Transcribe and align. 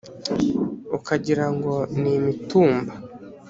Ukagirango 0.97 1.75
n'imitumba 2.01 2.93